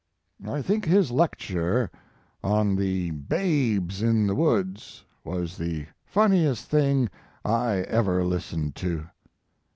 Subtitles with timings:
[0.47, 1.91] I think his lec ture
[2.43, 7.07] on the Babes in the Woods/ was the funniest thing
[7.45, 9.05] I ever listened to.